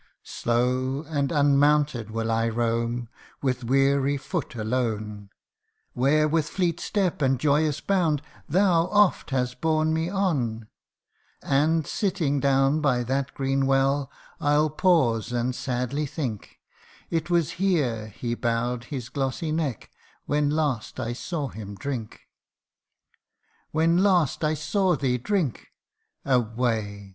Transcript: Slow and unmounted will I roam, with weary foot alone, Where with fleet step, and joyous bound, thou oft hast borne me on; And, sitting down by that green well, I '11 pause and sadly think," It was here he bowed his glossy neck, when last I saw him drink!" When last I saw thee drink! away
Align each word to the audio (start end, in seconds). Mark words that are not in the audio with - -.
Slow 0.23 1.03
and 1.03 1.31
unmounted 1.31 2.09
will 2.09 2.31
I 2.31 2.49
roam, 2.49 3.07
with 3.43 3.63
weary 3.63 4.17
foot 4.17 4.55
alone, 4.55 5.29
Where 5.93 6.27
with 6.27 6.49
fleet 6.49 6.79
step, 6.79 7.21
and 7.21 7.39
joyous 7.39 7.81
bound, 7.81 8.23
thou 8.49 8.87
oft 8.87 9.29
hast 9.29 9.61
borne 9.61 9.93
me 9.93 10.09
on; 10.09 10.65
And, 11.43 11.85
sitting 11.85 12.39
down 12.39 12.79
by 12.81 13.03
that 13.03 13.35
green 13.35 13.67
well, 13.67 14.09
I 14.39 14.55
'11 14.55 14.77
pause 14.77 15.31
and 15.31 15.53
sadly 15.53 16.07
think," 16.07 16.57
It 17.11 17.29
was 17.29 17.51
here 17.61 18.07
he 18.07 18.33
bowed 18.33 18.85
his 18.85 19.07
glossy 19.07 19.51
neck, 19.51 19.91
when 20.25 20.49
last 20.49 20.99
I 20.99 21.13
saw 21.13 21.47
him 21.49 21.75
drink!" 21.75 22.21
When 23.71 23.99
last 23.99 24.43
I 24.43 24.55
saw 24.55 24.95
thee 24.95 25.19
drink! 25.19 25.67
away 26.25 27.09